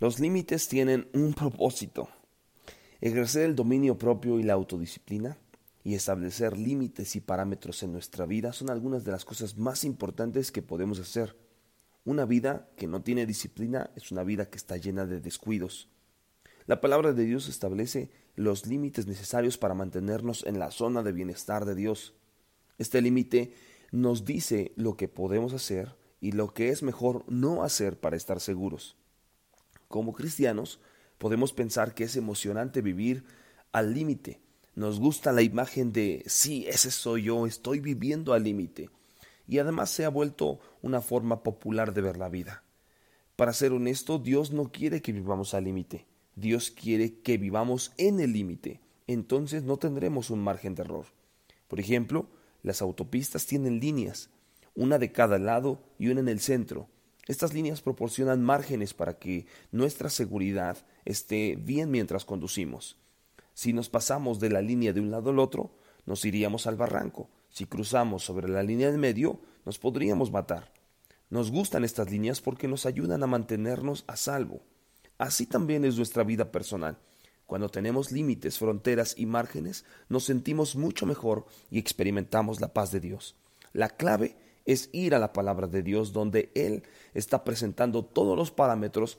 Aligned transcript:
Los 0.00 0.18
límites 0.18 0.66
tienen 0.66 1.10
un 1.12 1.34
propósito. 1.34 2.08
Ejercer 3.02 3.42
el 3.42 3.54
dominio 3.54 3.98
propio 3.98 4.40
y 4.40 4.42
la 4.42 4.54
autodisciplina 4.54 5.36
y 5.84 5.94
establecer 5.94 6.56
límites 6.56 7.16
y 7.16 7.20
parámetros 7.20 7.82
en 7.82 7.92
nuestra 7.92 8.24
vida 8.24 8.54
son 8.54 8.70
algunas 8.70 9.04
de 9.04 9.12
las 9.12 9.26
cosas 9.26 9.58
más 9.58 9.84
importantes 9.84 10.52
que 10.52 10.62
podemos 10.62 10.98
hacer. 11.00 11.36
Una 12.06 12.24
vida 12.24 12.70
que 12.78 12.86
no 12.86 13.02
tiene 13.02 13.26
disciplina 13.26 13.90
es 13.94 14.10
una 14.10 14.24
vida 14.24 14.48
que 14.48 14.56
está 14.56 14.78
llena 14.78 15.04
de 15.04 15.20
descuidos. 15.20 15.90
La 16.64 16.80
palabra 16.80 17.12
de 17.12 17.26
Dios 17.26 17.50
establece 17.50 18.10
los 18.36 18.64
límites 18.64 19.06
necesarios 19.06 19.58
para 19.58 19.74
mantenernos 19.74 20.46
en 20.46 20.58
la 20.58 20.70
zona 20.70 21.02
de 21.02 21.12
bienestar 21.12 21.66
de 21.66 21.74
Dios. 21.74 22.14
Este 22.78 23.02
límite 23.02 23.52
nos 23.92 24.24
dice 24.24 24.72
lo 24.76 24.96
que 24.96 25.08
podemos 25.08 25.52
hacer 25.52 25.94
y 26.22 26.32
lo 26.32 26.54
que 26.54 26.70
es 26.70 26.82
mejor 26.82 27.30
no 27.30 27.64
hacer 27.64 28.00
para 28.00 28.16
estar 28.16 28.40
seguros. 28.40 28.96
Como 29.90 30.12
cristianos, 30.12 30.78
podemos 31.18 31.52
pensar 31.52 31.94
que 31.94 32.04
es 32.04 32.14
emocionante 32.14 32.80
vivir 32.80 33.24
al 33.72 33.92
límite. 33.92 34.40
Nos 34.76 35.00
gusta 35.00 35.32
la 35.32 35.42
imagen 35.42 35.92
de, 35.92 36.22
sí, 36.26 36.64
ese 36.68 36.92
soy 36.92 37.24
yo, 37.24 37.44
estoy 37.44 37.80
viviendo 37.80 38.32
al 38.32 38.44
límite. 38.44 38.88
Y 39.48 39.58
además 39.58 39.90
se 39.90 40.04
ha 40.04 40.08
vuelto 40.08 40.60
una 40.80 41.00
forma 41.00 41.42
popular 41.42 41.92
de 41.92 42.02
ver 42.02 42.18
la 42.18 42.28
vida. 42.28 42.62
Para 43.34 43.52
ser 43.52 43.72
honesto, 43.72 44.20
Dios 44.20 44.52
no 44.52 44.70
quiere 44.70 45.02
que 45.02 45.10
vivamos 45.10 45.54
al 45.54 45.64
límite. 45.64 46.06
Dios 46.36 46.70
quiere 46.70 47.20
que 47.20 47.36
vivamos 47.36 47.90
en 47.96 48.20
el 48.20 48.32
límite. 48.32 48.80
Entonces 49.08 49.64
no 49.64 49.76
tendremos 49.76 50.30
un 50.30 50.38
margen 50.38 50.76
de 50.76 50.82
error. 50.82 51.06
Por 51.66 51.80
ejemplo, 51.80 52.28
las 52.62 52.80
autopistas 52.80 53.44
tienen 53.44 53.80
líneas 53.80 54.30
una 54.76 54.98
de 54.98 55.10
cada 55.10 55.38
lado 55.40 55.82
y 55.98 56.10
una 56.10 56.20
en 56.20 56.28
el 56.28 56.38
centro. 56.38 56.88
Estas 57.30 57.54
líneas 57.54 57.80
proporcionan 57.80 58.42
márgenes 58.42 58.92
para 58.92 59.16
que 59.16 59.46
nuestra 59.70 60.10
seguridad 60.10 60.76
esté 61.04 61.54
bien 61.54 61.88
mientras 61.88 62.24
conducimos. 62.24 62.96
Si 63.54 63.72
nos 63.72 63.88
pasamos 63.88 64.40
de 64.40 64.50
la 64.50 64.60
línea 64.60 64.92
de 64.92 65.00
un 65.00 65.12
lado 65.12 65.30
al 65.30 65.38
otro, 65.38 65.70
nos 66.06 66.24
iríamos 66.24 66.66
al 66.66 66.74
barranco. 66.74 67.30
Si 67.48 67.66
cruzamos 67.66 68.24
sobre 68.24 68.48
la 68.48 68.64
línea 68.64 68.90
de 68.90 68.98
medio, 68.98 69.38
nos 69.64 69.78
podríamos 69.78 70.32
matar. 70.32 70.72
Nos 71.28 71.52
gustan 71.52 71.84
estas 71.84 72.10
líneas 72.10 72.40
porque 72.40 72.66
nos 72.66 72.84
ayudan 72.84 73.22
a 73.22 73.28
mantenernos 73.28 74.02
a 74.08 74.16
salvo. 74.16 74.62
Así 75.16 75.46
también 75.46 75.84
es 75.84 75.96
nuestra 75.96 76.24
vida 76.24 76.50
personal. 76.50 76.98
Cuando 77.46 77.68
tenemos 77.68 78.10
límites, 78.10 78.58
fronteras 78.58 79.14
y 79.16 79.26
márgenes, 79.26 79.84
nos 80.08 80.24
sentimos 80.24 80.74
mucho 80.74 81.06
mejor 81.06 81.46
y 81.70 81.78
experimentamos 81.78 82.60
la 82.60 82.72
paz 82.72 82.90
de 82.90 82.98
Dios. 82.98 83.36
La 83.72 83.88
clave 83.88 84.36
es 84.66 84.90
ir 84.92 85.14
a 85.14 85.18
la 85.18 85.32
palabra 85.32 85.66
de 85.66 85.82
Dios 85.82 86.12
donde 86.12 86.50
Él 86.54 86.82
está 87.14 87.44
presentando 87.44 88.04
todos 88.04 88.36
los 88.36 88.50
parámetros 88.50 89.18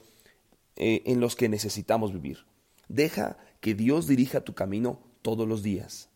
eh, 0.76 1.04
en 1.06 1.20
los 1.20 1.36
que 1.36 1.50
necesitamos 1.50 2.14
vivir. 2.14 2.46
Deja 2.88 3.38
que 3.60 3.74
Dios 3.74 4.08
dirija 4.08 4.42
tu 4.42 4.54
camino 4.54 5.00
todos 5.22 5.48
los 5.48 5.64
días. 5.64 6.11